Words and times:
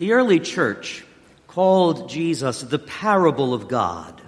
The 0.00 0.14
early 0.14 0.40
church 0.40 1.04
called 1.46 2.08
Jesus 2.08 2.62
the 2.62 2.78
parable 2.78 3.52
of 3.52 3.68
God. 3.68 4.18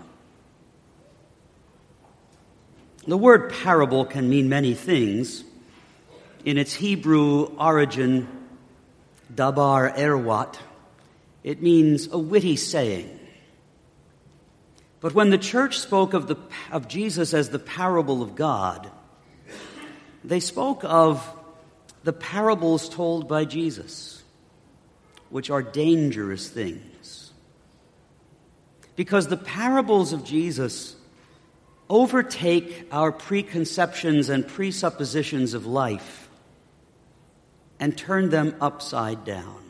The 3.06 3.16
word 3.16 3.54
parable 3.64 4.04
can 4.04 4.29
mean 4.29 4.50
many 4.50 4.74
things. 4.74 5.45
In 6.45 6.58
its 6.58 6.74
Hebrew 6.74 7.45
origin, 7.58 8.29
dabar 9.34 9.90
erwat, 9.96 10.58
it 11.43 11.62
means 11.62 12.07
a 12.12 12.18
witty 12.18 12.57
saying. 12.57 13.18
But 15.00 15.14
when 15.14 15.30
the 15.30 15.39
church 15.39 15.79
spoke 15.79 16.12
of, 16.12 16.27
the, 16.27 16.36
of 16.70 16.86
Jesus 16.86 17.32
as 17.32 17.48
the 17.48 17.59
parable 17.59 18.23
of 18.23 18.34
God, 18.34 18.91
they 20.23 20.41
spoke 20.41 20.82
of 20.84 21.27
the 22.04 22.12
parables 22.12 22.91
told 22.91 23.27
by 23.27 23.46
Jesus, 23.46 24.21
which 25.32 25.48
are 25.48 25.62
dangerous 25.62 26.48
things. 26.48 27.32
Because 28.96 29.28
the 29.28 29.36
parables 29.38 30.12
of 30.12 30.24
Jesus 30.24 30.95
overtake 31.88 32.86
our 32.92 33.10
preconceptions 33.10 34.28
and 34.28 34.46
presuppositions 34.46 35.54
of 35.54 35.64
life 35.64 36.28
and 37.80 37.96
turn 37.96 38.28
them 38.28 38.54
upside 38.60 39.24
down. 39.24 39.62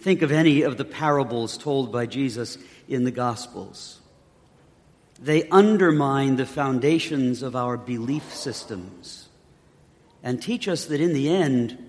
Think 0.00 0.20
of 0.20 0.30
any 0.30 0.62
of 0.62 0.76
the 0.76 0.84
parables 0.84 1.56
told 1.56 1.90
by 1.90 2.04
Jesus 2.04 2.58
in 2.88 3.04
the 3.04 3.10
Gospels. 3.10 4.00
They 5.18 5.48
undermine 5.48 6.36
the 6.36 6.44
foundations 6.44 7.42
of 7.42 7.56
our 7.56 7.78
belief 7.78 8.34
systems 8.34 9.30
and 10.22 10.42
teach 10.42 10.68
us 10.68 10.84
that 10.84 11.00
in 11.00 11.14
the 11.14 11.30
end, 11.30 11.85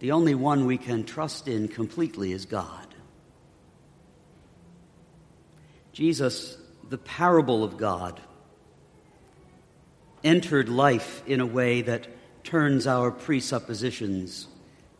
the 0.00 0.12
only 0.12 0.34
one 0.34 0.66
we 0.66 0.78
can 0.78 1.04
trust 1.04 1.48
in 1.48 1.68
completely 1.68 2.32
is 2.32 2.46
God. 2.46 2.86
Jesus, 5.92 6.56
the 6.88 6.98
parable 6.98 7.64
of 7.64 7.76
God, 7.76 8.20
entered 10.22 10.68
life 10.68 11.22
in 11.26 11.40
a 11.40 11.46
way 11.46 11.82
that 11.82 12.06
turns 12.44 12.86
our 12.86 13.10
presuppositions 13.10 14.46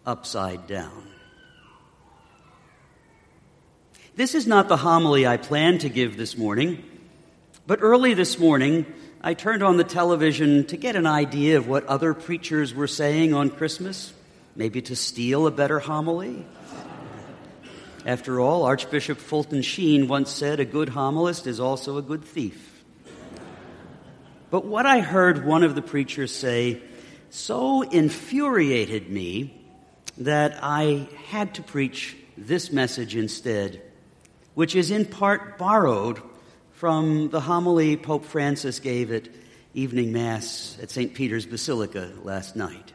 upside 0.05 0.67
down. 0.67 1.09
This 4.17 4.35
is 4.35 4.49
not 4.49 4.67
the 4.67 4.77
homily 4.77 5.27
I 5.27 5.37
planned 5.37 5.83
to 5.83 5.89
give 5.89 6.17
this 6.17 6.37
morning, 6.37 6.83
but 7.69 7.79
early 7.83 8.15
this 8.15 8.39
morning, 8.39 8.85
I 9.21 9.35
turned 9.35 9.63
on 9.63 9.77
the 9.77 9.85
television 9.85 10.67
to 10.67 10.77
get 10.77 10.97
an 10.97 11.07
idea 11.07 11.57
of 11.57 11.69
what 11.69 11.87
other 11.87 12.15
preachers 12.15 12.75
were 12.75 12.89
saying 12.89 13.33
on 13.33 13.51
Christmas, 13.51 14.13
maybe 14.57 14.83
to 14.83 14.97
steal 14.97 15.47
a 15.47 15.51
better 15.51 15.79
homily. 15.79 16.45
After 18.07 18.41
all, 18.41 18.65
Archbishop 18.65 19.19
Fulton 19.19 19.63
Sheen 19.63 20.09
once 20.09 20.31
said, 20.31 20.61
A 20.61 20.65
good 20.65 20.89
homilist 20.89 21.47
is 21.47 21.61
also 21.61 21.99
a 21.99 22.03
good 22.03 22.25
thief. 22.25 22.83
But 24.51 24.65
what 24.65 24.87
I 24.87 25.01
heard 25.01 25.45
one 25.45 25.63
of 25.63 25.75
the 25.75 25.83
preachers 25.83 26.35
say 26.35 26.81
so 27.31 27.83
infuriated 27.83 29.11
me 29.11 29.55
that 30.19 30.59
I 30.63 31.09
had 31.27 31.55
to 31.57 31.63
preach 31.63 32.17
this 32.37 32.73
message 32.73 33.15
instead 33.15 33.83
which 34.59 34.75
is 34.75 34.91
in 34.91 35.05
part 35.05 35.57
borrowed 35.57 36.21
from 36.73 37.29
the 37.29 37.41
homily 37.41 37.97
Pope 37.97 38.25
Francis 38.25 38.81
gave 38.81 39.13
at 39.13 39.29
evening 39.73 40.11
Mass 40.11 40.77
at 40.83 40.91
St. 40.91 41.15
Peter's 41.15 41.47
Basilica 41.47 42.11
last 42.25 42.57
night. 42.57 42.93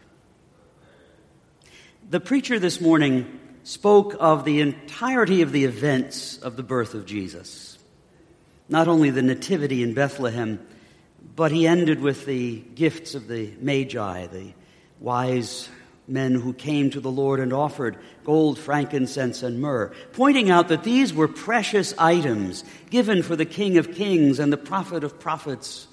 The 2.09 2.19
preacher 2.19 2.59
this 2.59 2.81
morning 2.81 3.39
spoke 3.63 4.15
of 4.19 4.43
the 4.45 4.59
entirety 4.59 5.41
of 5.41 5.51
the 5.51 5.63
events 5.63 6.37
of 6.37 6.57
the 6.57 6.63
birth 6.63 6.93
of 6.93 7.05
Jesus, 7.05 7.77
not 8.67 8.87
only 8.87 9.09
the 9.09 9.21
Nativity 9.21 9.81
in 9.81 9.93
Bethlehem, 9.93 10.59
but 11.35 11.51
he 11.51 11.65
ended 11.65 12.01
with 12.01 12.25
the 12.25 12.59
gifts 12.75 13.15
of 13.15 13.27
the 13.27 13.53
Magi, 13.59 14.27
the 14.27 14.53
wise 14.99 15.69
men 16.07 16.35
who 16.35 16.53
came 16.53 16.89
to 16.91 16.99
the 16.99 17.09
Lord 17.09 17.39
and 17.39 17.53
offered 17.53 17.97
gold, 18.25 18.59
frankincense, 18.59 19.41
and 19.41 19.61
myrrh, 19.61 19.93
pointing 20.11 20.51
out 20.51 20.67
that 20.67 20.83
these 20.83 21.13
were 21.13 21.29
precious 21.29 21.93
items 21.97 22.63
given 22.89 23.23
for 23.23 23.37
the 23.37 23.45
King 23.45 23.77
of 23.77 23.93
Kings 23.93 24.39
and 24.39 24.51
the 24.51 24.57
Prophet 24.57 25.03
of 25.03 25.19
Prophets. 25.19 25.87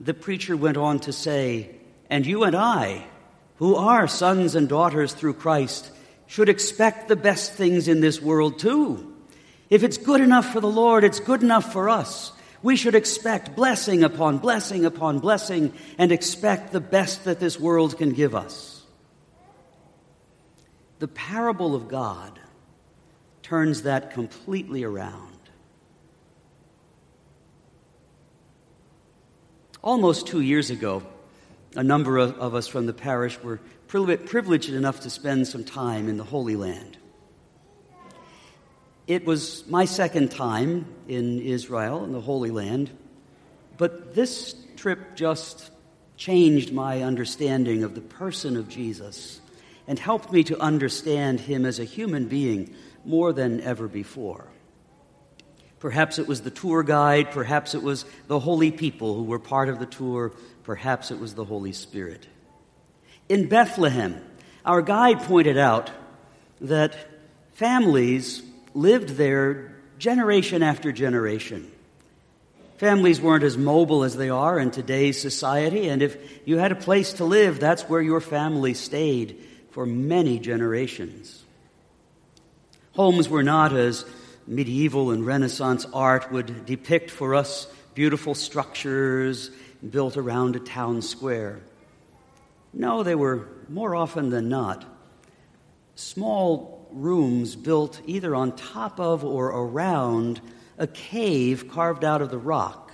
The 0.00 0.14
preacher 0.14 0.56
went 0.56 0.76
on 0.76 0.98
to 1.00 1.12
say, 1.12 1.76
And 2.10 2.26
you 2.26 2.42
and 2.42 2.56
I, 2.56 3.06
who 3.58 3.74
are 3.74 4.06
sons 4.06 4.54
and 4.54 4.68
daughters 4.68 5.12
through 5.12 5.34
Christ, 5.34 5.90
should 6.26 6.48
expect 6.48 7.08
the 7.08 7.16
best 7.16 7.52
things 7.52 7.88
in 7.88 8.00
this 8.00 8.20
world 8.20 8.58
too. 8.58 9.14
If 9.70 9.82
it's 9.82 9.96
good 9.96 10.20
enough 10.20 10.52
for 10.52 10.60
the 10.60 10.68
Lord, 10.68 11.04
it's 11.04 11.20
good 11.20 11.42
enough 11.42 11.72
for 11.72 11.88
us. 11.88 12.32
We 12.62 12.76
should 12.76 12.94
expect 12.94 13.54
blessing 13.54 14.02
upon 14.02 14.38
blessing 14.38 14.84
upon 14.84 15.20
blessing 15.20 15.72
and 15.98 16.12
expect 16.12 16.72
the 16.72 16.80
best 16.80 17.24
that 17.24 17.40
this 17.40 17.58
world 17.58 17.96
can 17.96 18.12
give 18.12 18.34
us. 18.34 18.82
The 20.98 21.08
parable 21.08 21.74
of 21.74 21.88
God 21.88 22.38
turns 23.42 23.82
that 23.82 24.12
completely 24.12 24.82
around. 24.82 25.38
Almost 29.82 30.26
two 30.26 30.40
years 30.40 30.70
ago, 30.70 31.02
a 31.76 31.84
number 31.84 32.16
of, 32.16 32.38
of 32.38 32.54
us 32.54 32.66
from 32.66 32.86
the 32.86 32.92
parish 32.92 33.40
were 33.42 33.60
privileged 33.86 34.70
enough 34.70 35.00
to 35.00 35.10
spend 35.10 35.46
some 35.46 35.62
time 35.62 36.08
in 36.08 36.16
the 36.16 36.24
Holy 36.24 36.56
Land. 36.56 36.96
It 39.06 39.24
was 39.24 39.64
my 39.68 39.84
second 39.84 40.32
time 40.32 40.86
in 41.06 41.38
Israel, 41.40 42.02
in 42.04 42.12
the 42.12 42.20
Holy 42.20 42.50
Land, 42.50 42.90
but 43.76 44.14
this 44.14 44.56
trip 44.76 45.14
just 45.14 45.70
changed 46.16 46.72
my 46.72 47.02
understanding 47.02 47.84
of 47.84 47.94
the 47.94 48.00
person 48.00 48.56
of 48.56 48.68
Jesus 48.68 49.40
and 49.86 49.98
helped 49.98 50.32
me 50.32 50.42
to 50.44 50.58
understand 50.58 51.38
him 51.38 51.64
as 51.64 51.78
a 51.78 51.84
human 51.84 52.26
being 52.26 52.74
more 53.04 53.32
than 53.32 53.60
ever 53.60 53.86
before. 53.86 54.48
Perhaps 55.78 56.18
it 56.18 56.26
was 56.26 56.40
the 56.40 56.50
tour 56.50 56.82
guide, 56.82 57.30
perhaps 57.30 57.74
it 57.74 57.82
was 57.82 58.04
the 58.28 58.40
holy 58.40 58.70
people 58.70 59.14
who 59.14 59.24
were 59.24 59.38
part 59.38 59.68
of 59.68 59.78
the 59.78 59.86
tour, 59.86 60.32
perhaps 60.64 61.10
it 61.10 61.18
was 61.18 61.34
the 61.34 61.44
Holy 61.44 61.72
Spirit. 61.72 62.26
In 63.28 63.48
Bethlehem, 63.48 64.20
our 64.64 64.82
guide 64.82 65.20
pointed 65.20 65.58
out 65.58 65.90
that 66.60 66.96
families 67.54 68.42
lived 68.74 69.10
there 69.10 69.76
generation 69.98 70.62
after 70.62 70.92
generation. 70.92 71.70
Families 72.78 73.20
weren't 73.20 73.44
as 73.44 73.56
mobile 73.56 74.04
as 74.04 74.16
they 74.16 74.28
are 74.28 74.58
in 74.58 74.70
today's 74.70 75.20
society, 75.20 75.88
and 75.88 76.02
if 76.02 76.16
you 76.46 76.58
had 76.58 76.72
a 76.72 76.76
place 76.76 77.14
to 77.14 77.24
live, 77.24 77.58
that's 77.58 77.82
where 77.84 78.02
your 78.02 78.20
family 78.20 78.74
stayed 78.74 79.42
for 79.70 79.86
many 79.86 80.38
generations. 80.38 81.42
Homes 82.92 83.28
were 83.28 83.42
not 83.42 83.72
as 83.72 84.04
medieval 84.46 85.10
and 85.10 85.26
Renaissance 85.26 85.86
art 85.92 86.30
would 86.32 86.66
depict 86.66 87.10
for 87.10 87.34
us 87.34 87.66
beautiful 87.94 88.34
structures 88.34 89.50
built 89.88 90.16
around 90.16 90.56
a 90.56 90.60
town 90.60 91.02
square. 91.02 91.60
No, 92.72 93.02
they 93.02 93.14
were 93.14 93.48
more 93.68 93.96
often 93.96 94.30
than 94.30 94.48
not 94.48 94.84
small 95.96 96.86
rooms 96.92 97.56
built 97.56 98.00
either 98.06 98.34
on 98.34 98.54
top 98.54 99.00
of 99.00 99.24
or 99.24 99.46
around 99.48 100.40
a 100.78 100.86
cave 100.86 101.68
carved 101.70 102.04
out 102.04 102.22
of 102.22 102.30
the 102.30 102.38
rock 102.38 102.92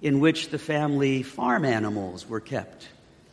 in 0.00 0.20
which 0.20 0.48
the 0.48 0.58
family 0.58 1.22
farm 1.22 1.64
animals 1.64 2.26
were 2.26 2.40
kept, 2.40 2.88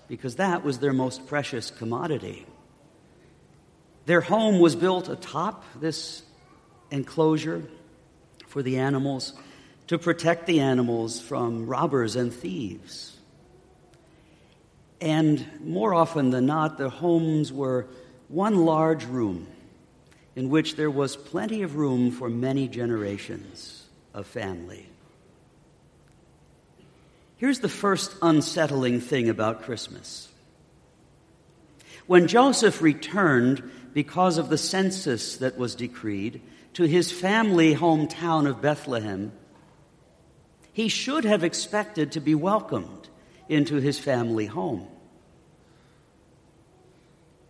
because 0.08 0.36
that 0.36 0.64
was 0.64 0.80
their 0.80 0.92
most 0.92 1.28
precious 1.28 1.72
commodity. 1.72 2.46
Their 4.06 4.22
home 4.22 4.60
was 4.60 4.76
built 4.76 5.08
atop 5.08 5.64
this 5.80 6.24
enclosure 6.92 7.64
for 8.48 8.62
the 8.62 8.78
animals 8.78 9.34
to 9.88 9.98
protect 9.98 10.46
the 10.46 10.60
animals 10.60 11.20
from 11.20 11.68
robbers 11.68 12.16
and 12.16 12.34
thieves. 12.34 13.18
And 15.00 15.46
more 15.64 15.94
often 15.94 16.32
than 16.32 16.46
not, 16.46 16.78
the 16.78 16.90
homes 16.90 17.54
were 17.54 17.88
one 18.28 18.66
large 18.66 19.06
room 19.06 19.48
in 20.36 20.50
which 20.50 20.76
there 20.76 20.92
was 20.92 21.16
plenty 21.16 21.64
of 21.64 21.76
room 21.76 22.12
for 22.12 22.30
many 22.30 22.68
generations 22.68 23.86
of 24.14 24.28
family. 24.28 24.88
Here's 27.38 27.60
the 27.60 27.70
first 27.70 28.16
unsettling 28.22 29.00
thing 29.00 29.30
about 29.30 29.64
Christmas. 29.64 30.28
When 32.08 32.28
Joseph 32.28 32.82
returned 32.82 33.70
because 33.94 34.38
of 34.38 34.50
the 34.50 34.58
census 34.58 35.38
that 35.38 35.58
was 35.58 35.76
decreed 35.76 36.42
to 36.78 36.86
his 36.86 37.12
family 37.12 37.74
hometown 37.74 38.48
of 38.48 38.62
Bethlehem, 38.62 39.32
he 40.74 40.88
should 40.88 41.26
have 41.26 41.44
expected 41.44 42.12
to 42.12 42.20
be 42.20 42.36
welcomed 42.36 43.10
into 43.50 43.78
his 43.78 43.98
family 43.98 44.46
home. 44.46 44.88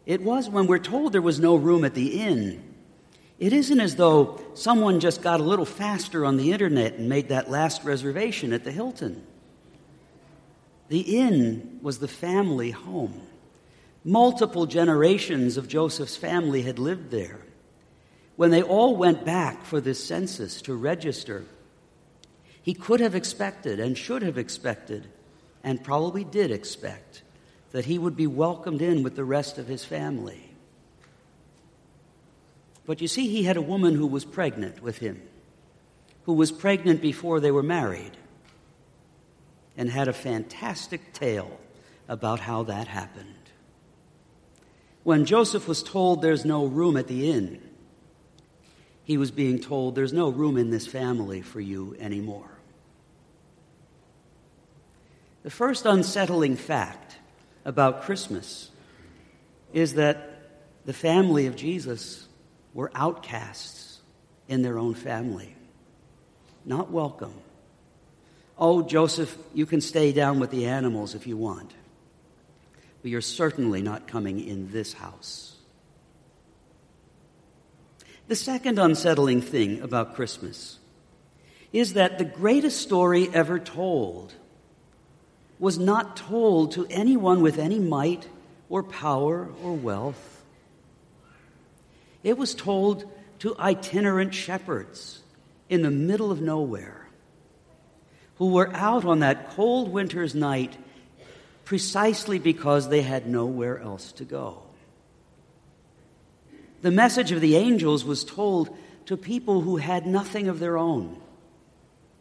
it 0.05 0.21
was 0.21 0.49
when 0.49 0.65
we're 0.65 0.79
told 0.79 1.11
there 1.11 1.21
was 1.21 1.41
no 1.41 1.57
room 1.57 1.83
at 1.83 1.93
the 1.93 2.21
inn. 2.21 2.63
It 3.37 3.51
isn't 3.51 3.81
as 3.81 3.97
though 3.97 4.39
someone 4.53 5.01
just 5.01 5.21
got 5.21 5.41
a 5.41 5.43
little 5.43 5.65
faster 5.65 6.25
on 6.25 6.37
the 6.37 6.53
internet 6.53 6.93
and 6.93 7.09
made 7.09 7.27
that 7.27 7.51
last 7.51 7.83
reservation 7.83 8.53
at 8.53 8.63
the 8.63 8.71
Hilton. 8.71 9.27
The 10.87 11.01
inn 11.01 11.79
was 11.81 11.99
the 11.99 12.07
family 12.07 12.71
home. 12.71 13.21
Multiple 14.05 14.67
generations 14.67 15.57
of 15.57 15.67
Joseph's 15.67 16.15
family 16.15 16.61
had 16.61 16.79
lived 16.79 17.11
there. 17.11 17.41
When 18.37 18.51
they 18.51 18.61
all 18.61 18.95
went 18.95 19.25
back 19.25 19.65
for 19.65 19.81
this 19.81 20.01
census 20.01 20.61
to 20.61 20.75
register, 20.75 21.43
he 22.61 22.75
could 22.75 22.99
have 22.99 23.15
expected 23.15 23.79
and 23.79 23.97
should 23.97 24.21
have 24.21 24.37
expected, 24.37 25.07
and 25.63 25.83
probably 25.83 26.23
did 26.23 26.51
expect, 26.51 27.23
that 27.71 27.85
he 27.85 27.97
would 27.97 28.15
be 28.15 28.27
welcomed 28.27 28.81
in 28.81 29.01
with 29.01 29.15
the 29.15 29.25
rest 29.25 29.57
of 29.57 29.67
his 29.67 29.83
family. 29.83 30.51
But 32.85 33.01
you 33.01 33.07
see, 33.07 33.27
he 33.27 33.43
had 33.43 33.57
a 33.57 33.61
woman 33.61 33.95
who 33.95 34.05
was 34.05 34.23
pregnant 34.23 34.83
with 34.83 34.99
him, 34.99 35.19
who 36.25 36.33
was 36.33 36.51
pregnant 36.51 37.01
before 37.01 37.39
they 37.39 37.51
were 37.51 37.63
married, 37.63 38.17
and 39.75 39.89
had 39.89 40.07
a 40.07 40.13
fantastic 40.13 41.11
tale 41.11 41.59
about 42.07 42.41
how 42.41 42.63
that 42.63 42.87
happened. 42.87 43.33
When 45.03 45.25
Joseph 45.25 45.67
was 45.67 45.81
told 45.81 46.21
there's 46.21 46.45
no 46.45 46.65
room 46.65 46.97
at 46.97 47.07
the 47.07 47.31
inn, 47.31 47.61
he 49.07 49.17
was 49.17 49.31
being 49.31 49.57
told 49.57 49.95
there's 49.95 50.11
no 50.11 50.27
room 50.27 50.57
in 50.57 50.69
this 50.69 50.85
family 50.85 51.41
for 51.41 51.61
you 51.61 51.95
anymore. 51.97 52.51
The 55.43 55.49
first 55.49 55.85
unsettling 55.85 56.57
fact 56.57 57.15
about 57.63 58.01
Christmas 58.01 58.69
is 59.71 59.93
that 59.93 60.49
the 60.83 60.91
family 60.91 61.47
of 61.47 61.55
Jesus 61.55 62.27
were 62.73 62.91
outcasts 62.93 64.01
in 64.49 64.61
their 64.61 64.77
own 64.77 64.93
family, 64.93 65.55
not 66.65 66.91
welcome. 66.91 67.33
Oh, 68.57 68.81
Joseph, 68.81 69.37
you 69.53 69.65
can 69.65 69.79
stay 69.79 70.11
down 70.11 70.41
with 70.41 70.51
the 70.51 70.65
animals 70.65 71.15
if 71.15 71.27
you 71.27 71.37
want, 71.37 71.73
but 73.01 73.09
you're 73.09 73.21
certainly 73.21 73.81
not 73.81 74.05
coming 74.05 74.45
in 74.45 74.69
this 74.73 74.91
house. 74.91 75.56
The 78.27 78.35
second 78.35 78.77
unsettling 78.77 79.41
thing 79.41 79.81
about 79.81 80.15
Christmas 80.15 80.79
is 81.71 81.93
that 81.93 82.17
the 82.17 82.25
greatest 82.25 82.81
story 82.81 83.29
ever 83.33 83.57
told 83.57 84.33
was 85.59 85.79
not 85.79 86.17
told 86.17 86.73
to 86.73 86.85
anyone 86.89 87.41
with 87.41 87.57
any 87.57 87.79
might 87.79 88.27
or 88.69 88.83
power 88.83 89.49
or 89.63 89.73
wealth. 89.73 90.43
It 92.21 92.37
was 92.37 92.53
told 92.53 93.09
to 93.39 93.55
itinerant 93.57 94.33
shepherds 94.33 95.21
in 95.69 95.81
the 95.81 95.91
middle 95.91 96.31
of 96.31 96.41
nowhere 96.41 97.07
who 98.35 98.51
were 98.51 98.73
out 98.73 99.05
on 99.05 99.19
that 99.19 99.51
cold 99.51 99.89
winter's 99.89 100.35
night 100.35 100.75
precisely 101.63 102.39
because 102.39 102.89
they 102.89 103.01
had 103.01 103.25
nowhere 103.25 103.79
else 103.79 104.11
to 104.13 104.25
go. 104.25 104.66
The 106.81 106.91
message 106.91 107.31
of 107.31 107.41
the 107.41 107.55
angels 107.55 108.05
was 108.05 108.23
told 108.23 108.75
to 109.07 109.17
people 109.17 109.61
who 109.61 109.77
had 109.77 110.05
nothing 110.05 110.47
of 110.47 110.59
their 110.59 110.77
own, 110.77 111.19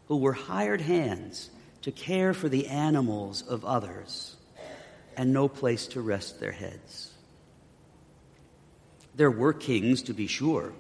who 0.08 0.17
were 0.17 0.32
hired 0.32 0.81
hands 0.81 1.50
to 1.82 1.93
care 1.93 2.32
for 2.32 2.49
the 2.49 2.69
animals 2.69 3.43
of 3.43 3.64
others 3.64 4.37
and 5.17 5.32
no 5.32 5.49
place 5.49 5.87
to 5.88 6.00
rest 6.00 6.41
their 6.41 6.53
heads. 6.53 7.12
There 9.14 9.31
were 9.31 9.53
kings, 9.53 10.03
to 10.03 10.12
be 10.12 10.26
sure. 10.26 10.73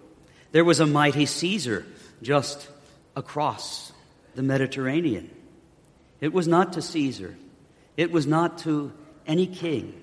There 0.52 0.64
was 0.64 0.80
a 0.80 0.86
mighty 0.86 1.26
Caesar 1.26 1.86
just 2.22 2.68
across 3.14 3.92
the 4.34 4.42
Mediterranean. 4.42 5.30
It 6.20 6.32
was 6.32 6.46
not 6.46 6.74
to 6.74 6.82
Caesar, 6.82 7.36
it 7.96 8.10
was 8.10 8.26
not 8.26 8.58
to 8.58 8.92
any 9.26 9.46
king, 9.46 10.02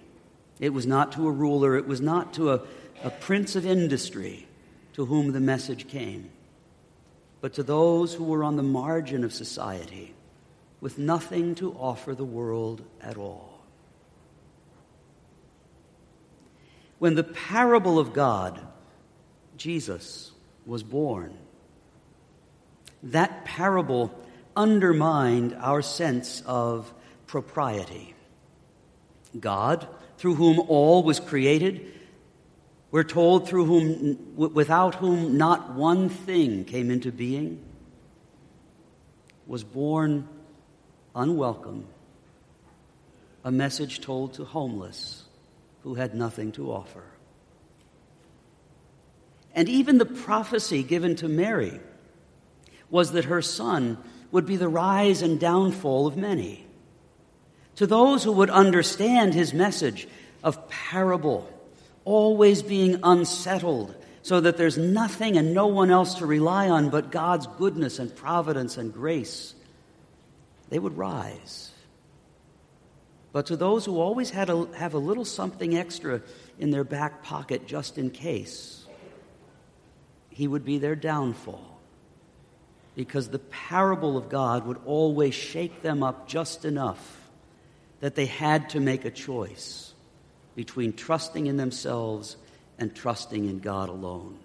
it 0.59 0.69
was 0.69 0.85
not 0.85 1.13
to 1.13 1.27
a 1.27 1.31
ruler, 1.31 1.75
it 1.77 1.87
was 1.87 2.01
not 2.01 2.33
to 2.33 2.51
a, 2.51 2.61
a 3.03 3.09
prince 3.09 3.55
of 3.55 3.65
industry 3.65 4.47
to 4.93 5.05
whom 5.05 5.31
the 5.31 5.39
message 5.39 5.87
came, 5.87 6.29
but 7.41 7.53
to 7.53 7.63
those 7.63 8.13
who 8.13 8.23
were 8.23 8.43
on 8.43 8.55
the 8.55 8.63
margin 8.63 9.23
of 9.23 9.33
society 9.33 10.13
with 10.79 10.97
nothing 10.97 11.55
to 11.55 11.73
offer 11.73 12.13
the 12.13 12.25
world 12.25 12.81
at 13.01 13.17
all. 13.17 13.61
When 16.99 17.15
the 17.15 17.23
parable 17.23 17.99
of 17.99 18.13
God, 18.13 18.61
Jesus, 19.57 20.31
was 20.65 20.83
born, 20.83 21.37
that 23.03 23.43
parable 23.45 24.13
undermined 24.55 25.55
our 25.59 25.81
sense 25.81 26.41
of 26.45 26.93
propriety. 27.27 28.13
God, 29.39 29.87
through 30.17 30.35
whom 30.35 30.59
all 30.67 31.03
was 31.03 31.19
created, 31.19 31.91
we're 32.93 33.03
told 33.03 33.47
through 33.47 33.65
whom 33.65 34.35
without 34.35 34.93
whom 34.93 35.35
not 35.35 35.73
one 35.73 36.09
thing 36.09 36.63
came 36.63 36.91
into 36.91 37.11
being, 37.11 37.59
was 39.47 39.63
born 39.63 40.29
unwelcome, 41.15 41.87
a 43.43 43.51
message 43.51 43.99
told 43.99 44.35
to 44.35 44.45
homeless 44.45 45.23
who 45.81 45.95
had 45.95 46.13
nothing 46.13 46.51
to 46.51 46.71
offer. 46.71 47.03
And 49.55 49.67
even 49.67 49.97
the 49.97 50.05
prophecy 50.05 50.83
given 50.83 51.15
to 51.15 51.27
Mary 51.27 51.79
was 52.91 53.13
that 53.13 53.25
her 53.25 53.41
son 53.41 53.97
would 54.31 54.45
be 54.45 54.55
the 54.55 54.69
rise 54.69 55.23
and 55.23 55.39
downfall 55.39 56.05
of 56.05 56.15
many. 56.15 56.63
To 57.77 57.87
those 57.87 58.23
who 58.23 58.33
would 58.33 58.51
understand 58.51 59.33
his 59.33 59.51
message 59.51 60.07
of 60.43 60.69
parable, 60.69 61.49
always 62.05 62.61
being 62.61 62.99
unsettled, 63.03 63.95
so 64.21 64.39
that 64.39 64.57
there's 64.57 64.77
nothing 64.77 65.37
and 65.37 65.53
no 65.53 65.67
one 65.67 65.91
else 65.91 66.15
to 66.15 66.25
rely 66.25 66.69
on 66.69 66.89
but 66.89 67.11
God's 67.11 67.47
goodness 67.57 67.99
and 67.99 68.15
providence 68.15 68.77
and 68.77 68.93
grace 68.93 69.55
they 70.69 70.79
would 70.79 70.97
rise. 70.97 71.71
But 73.31 73.47
to 73.47 73.55
those 73.55 73.85
who 73.85 73.99
always 73.99 74.31
had 74.31 74.49
a, 74.49 74.67
have 74.75 74.95
a 74.95 74.97
little 74.99 75.23
something 75.23 75.77
extra 75.77 76.21
in 76.57 76.71
their 76.71 76.83
back 76.83 77.21
pocket 77.21 77.67
just 77.67 77.99
in 77.99 78.09
case, 78.09 78.85
he 80.29 80.47
would 80.47 80.65
be 80.65 80.79
their 80.79 80.95
downfall. 80.95 81.79
Because 82.95 83.29
the 83.29 83.37
parable 83.37 84.17
of 84.17 84.29
God 84.29 84.65
would 84.65 84.79
always 84.85 85.35
shake 85.35 85.83
them 85.83 86.01
up 86.01 86.27
just 86.27 86.65
enough 86.65 87.29
that 87.99 88.15
they 88.15 88.25
had 88.25 88.69
to 88.71 88.79
make 88.79 89.05
a 89.05 89.11
choice 89.11 89.93
between 90.55 90.93
trusting 90.93 91.47
in 91.47 91.57
themselves 91.57 92.37
and 92.77 92.95
trusting 92.95 93.45
in 93.45 93.59
God 93.59 93.89
alone. 93.89 94.37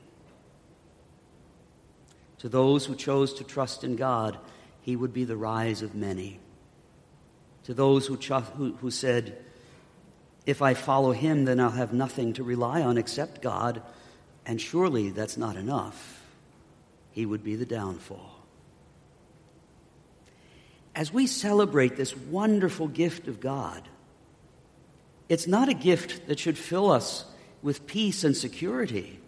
To 2.39 2.49
those 2.49 2.87
who 2.87 2.95
chose 2.95 3.35
to 3.35 3.45
trust 3.45 3.85
in 3.85 3.97
God, 3.97 4.39
he 4.81 4.97
would 4.97 5.13
be 5.13 5.25
the 5.25 5.37
rise 5.37 5.83
of 5.83 5.95
many. 5.95 6.39
To 7.65 7.75
those 7.75 8.07
who, 8.07 8.15
who, 8.17 8.75
who 8.75 8.91
said, 8.91 9.37
If 10.47 10.63
I 10.63 10.75
follow 10.75 11.13
him, 11.13 11.45
then 11.45 11.61
I'll 11.61 11.71
have 11.71 11.93
nothing 11.93 12.33
to 12.35 12.45
rely 12.45 12.83
on 12.83 12.97
except 12.97 13.43
God, 13.43 13.83
and 14.47 14.61
surely 14.61 15.11
that's 15.11 15.37
not 15.37 15.57
enough, 15.57 16.23
he 17.11 17.27
would 17.27 17.43
be 17.43 17.57
the 17.57 17.67
downfall. 17.67 18.37
As 20.95 21.13
we 21.13 21.27
celebrate 21.27 21.97
this 21.97 22.17
wonderful 22.17 22.89
gift 22.89 23.29
of 23.29 23.41
God, 23.41 23.83
it's 25.29 25.47
not 25.47 25.69
a 25.69 25.75
gift 25.75 26.27
that 26.29 26.39
should 26.39 26.59
fill 26.59 26.91
us 26.91 27.25
with 27.63 27.87
peace 27.87 28.25
and 28.25 28.37
security. 28.37 29.21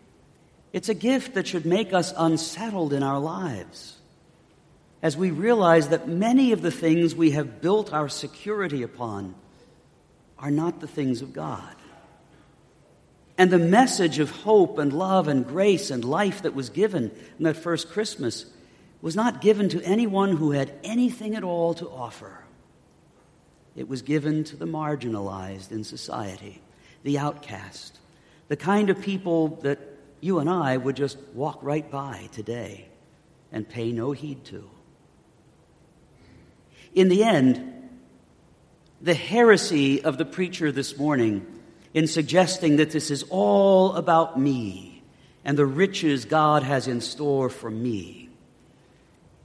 It's 0.73 0.89
a 0.89 0.95
gift 0.95 1.35
that 1.35 1.47
should 1.47 1.67
make 1.67 1.93
us 1.93 2.15
unsettled 2.17 2.93
in 2.93 3.03
our 3.03 3.19
lives 3.19 3.97
as 5.03 5.17
we 5.17 5.31
realize 5.31 5.89
that 5.89 6.09
many 6.09 6.53
of 6.53 6.63
the 6.63 6.71
things 6.71 7.15
we 7.15 7.33
have 7.33 7.61
built 7.61 7.93
our 7.93 8.09
security 8.09 8.83
upon 8.83 9.35
are 10.39 10.51
not 10.51 10.81
the 10.81 10.87
things 10.87 11.23
of 11.23 11.33
God. 11.33 11.75
And 13.39 13.51
the 13.51 13.59
message 13.59 14.19
of 14.19 14.31
hope 14.31 14.79
and 14.79 14.93
love 14.93 15.27
and 15.27 15.47
grace 15.47 15.91
and 15.91 16.05
life 16.05 16.43
that 16.43 16.55
was 16.55 16.69
given 16.69 17.11
in 17.39 17.45
that 17.45 17.57
first 17.57 17.91
Christmas 17.91 18.45
was 19.01 19.17
not 19.17 19.41
given 19.41 19.71
to 19.71 19.83
anyone 19.83 20.37
who 20.37 20.51
had 20.51 20.73
anything 20.85 21.35
at 21.35 21.45
all 21.45 21.73
to 21.75 21.89
offer. 21.89 22.45
It 23.77 23.89
was 23.89 24.03
given 24.03 24.45
to 24.45 24.57
the 24.57 24.67
marginalized 24.67 25.71
in 25.71 25.85
society, 25.85 26.61
the 27.03 27.19
outcast, 27.19 27.99
the 28.49 28.57
kind 28.57 28.91
of 28.91 29.01
people 29.01 29.49
that 29.63 29.79
you 30.21 30.39
and 30.39 30.51
I 30.51 30.77
would 30.77 30.97
just 30.97 31.19
walk 31.35 31.59
right 31.63 31.89
by 31.91 32.29
today 32.33 32.89
and 33.53 33.69
pay 33.69 33.93
no 33.93 34.13
heed 34.13 34.45
to. 34.47 34.69
In 36.95 37.09
the 37.09 37.23
end, 37.25 37.89
the 39.01 39.15
heresy 39.15 40.03
of 40.03 40.19
the 40.19 40.25
preacher 40.25 40.71
this 40.71 40.99
morning 40.99 41.47
in 41.95 42.07
suggesting 42.07 42.77
that 42.77 42.91
this 42.91 43.11
is 43.11 43.25
all 43.31 43.95
about 43.95 44.39
me 44.39 45.03
and 45.45 45.57
the 45.57 45.67
riches 45.67 46.25
God 46.25 46.63
has 46.63 46.87
in 46.87 47.01
store 47.01 47.49
for 47.49 47.71
me 47.71 48.29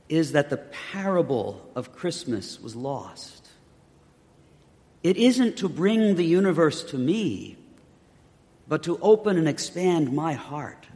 is 0.10 0.34
that 0.34 0.50
the 0.50 0.58
parable 0.58 1.68
of 1.76 1.96
Christmas 1.96 2.60
was 2.62 2.76
lost. 2.76 3.45
It 5.06 5.18
isn't 5.18 5.58
to 5.58 5.70
bring 5.70 6.16
the 6.16 6.26
universe 6.26 6.82
to 6.86 6.98
me, 6.98 7.58
but 8.68 8.82
to 8.84 8.98
open 9.04 9.38
and 9.38 9.48
expand 9.48 10.12
my 10.12 10.34
heart 10.34 10.88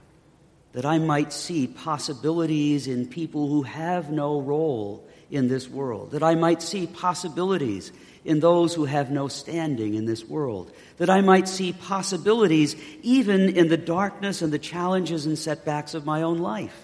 that 0.72 0.84
I 0.84 0.98
might 0.98 1.32
see 1.32 1.68
possibilities 1.68 2.88
in 2.88 3.06
people 3.06 3.48
who 3.48 3.62
have 3.62 4.10
no 4.10 4.42
role 4.42 5.08
in 5.30 5.48
this 5.48 5.70
world, 5.70 6.10
that 6.14 6.24
I 6.24 6.34
might 6.34 6.64
see 6.64 6.88
possibilities 6.88 7.92
in 8.26 8.40
those 8.40 8.74
who 8.74 8.86
have 8.86 9.12
no 9.12 9.28
standing 9.28 9.94
in 9.94 10.08
this 10.08 10.26
world, 10.26 10.72
that 10.98 11.12
I 11.12 11.22
might 11.22 11.48
see 11.48 11.74
possibilities 11.74 12.76
even 13.04 13.50
in 13.50 13.68
the 13.68 13.78
darkness 13.78 14.42
and 14.42 14.52
the 14.52 14.58
challenges 14.58 15.28
and 15.28 15.38
setbacks 15.38 15.94
of 15.94 16.08
my 16.08 16.24
own 16.24 16.40
life. 16.40 16.76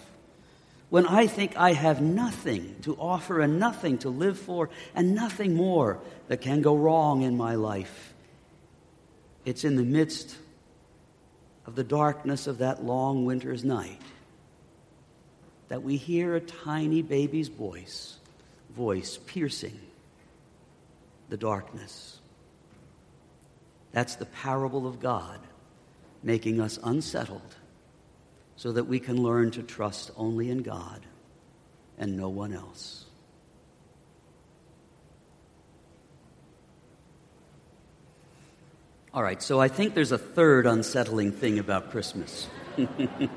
When 0.96 1.08
I 1.08 1.28
think 1.28 1.58
I 1.58 1.74
have 1.74 2.00
nothing 2.00 2.78
to 2.84 2.96
offer 2.96 3.42
and 3.42 3.60
nothing 3.60 3.98
to 3.98 4.10
live 4.10 4.40
for 4.40 4.70
and 4.96 5.14
nothing 5.14 5.54
more 5.54 6.00
that 6.30 6.40
can 6.40 6.62
go 6.62 6.74
wrong 6.78 7.24
in 7.24 7.36
my 7.36 7.56
life, 7.56 8.14
it's 9.44 9.66
in 9.66 9.76
the 9.76 9.84
midst 9.84 10.38
of 11.66 11.76
the 11.76 11.84
darkness 11.84 12.48
of 12.48 12.60
that 12.60 12.86
long 12.86 13.26
winter's 13.26 13.66
night 13.66 14.02
that 15.68 15.84
we 15.84 15.98
hear 15.98 16.34
a 16.34 16.40
tiny 16.40 17.02
baby's 17.02 17.50
voice, 17.50 18.16
voice 18.74 19.20
piercing 19.26 19.78
the 21.28 21.36
darkness. 21.36 22.22
That's 23.92 24.16
the 24.16 24.28
parable 24.28 24.88
of 24.88 25.02
God 25.02 25.42
making 26.24 26.62
us 26.62 26.80
unsettled 26.82 27.58
so 28.56 28.72
that 28.72 28.86
we 28.86 29.00
can 29.00 29.22
learn 29.22 29.52
to 29.52 29.64
trust 29.64 30.12
only 30.16 30.50
in 30.50 30.60
God 30.60 31.06
and 31.98 32.18
no 32.18 32.30
one 32.30 32.54
else. 32.54 33.06
All 39.14 39.24
right, 39.24 39.42
so 39.42 39.62
I 39.62 39.70
think 39.70 39.94
there's 39.94 40.12
a 40.12 40.18
third 40.18 40.68
unsettling 40.68 41.32
thing 41.32 41.58
about 41.58 41.92
Christmas. 41.92 42.50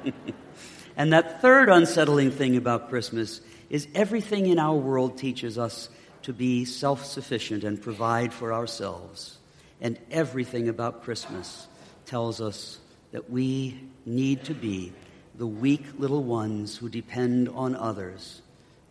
and 0.97 1.13
that 1.13 1.41
third 1.41 1.69
unsettling 1.69 2.33
thing 2.33 2.57
about 2.57 2.89
Christmas 2.89 3.41
is 3.71 3.87
everything 3.95 4.47
in 4.47 4.59
our 4.59 4.75
world 4.75 5.19
teaches 5.19 5.57
us 5.57 5.89
to 6.23 6.33
be 6.33 6.65
self 6.65 7.05
sufficient 7.05 7.63
and 7.63 7.81
provide 7.81 8.33
for 8.35 8.53
ourselves. 8.53 9.39
And 9.81 9.99
everything 10.11 10.69
about 10.69 11.05
Christmas 11.05 11.69
tells 12.07 12.41
us 12.41 12.79
that 13.13 13.31
we 13.31 13.81
need 14.05 14.45
to 14.45 14.55
be 14.55 14.93
the 15.39 15.47
weak 15.47 15.85
little 15.99 16.25
ones 16.25 16.77
who 16.77 16.89
depend 16.89 17.49
on 17.49 17.75
others 17.77 18.43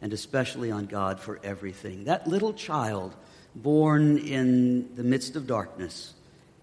and 0.01 0.13
especially 0.13 0.72
on 0.72 0.86
God 0.86 1.20
for 1.20 1.39
everything. 1.44 2.06
That 2.06 2.27
little 2.27 2.54
child 2.54 3.13
born 3.54 4.18
in 4.18 4.96
the 4.96 5.04
midst 5.04 5.36
of 5.36 5.46
darkness 5.46 6.13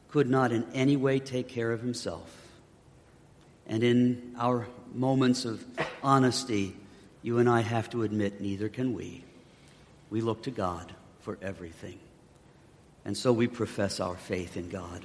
could 0.08 0.30
not 0.30 0.52
in 0.52 0.64
any 0.72 0.96
way 0.96 1.18
take 1.18 1.48
care 1.48 1.70
of 1.70 1.80
himself. 1.80 2.34
And 3.66 3.82
in 3.82 4.34
our 4.38 4.66
moments 4.94 5.44
of 5.44 5.64
honesty, 6.02 6.74
you 7.22 7.38
and 7.38 7.48
I 7.48 7.60
have 7.60 7.90
to 7.90 8.04
admit 8.04 8.40
neither 8.40 8.68
can 8.68 8.94
we. 8.94 9.24
We 10.08 10.20
look 10.20 10.44
to 10.44 10.50
God 10.50 10.92
for 11.20 11.38
everything. 11.42 11.98
And 13.04 13.16
so 13.16 13.32
we 13.32 13.48
profess 13.48 14.00
our 14.00 14.16
faith 14.16 14.56
in 14.56 14.68
God. 14.68 15.04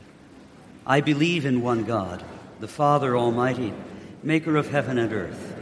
I 0.86 1.02
believe 1.02 1.46
in 1.46 1.62
one 1.62 1.84
God, 1.84 2.24
the 2.60 2.68
Father 2.68 3.18
Almighty, 3.18 3.74
maker 4.24 4.58
of 4.58 4.70
heaven 4.70 4.98
and 4.98 5.14
earth 5.14 5.59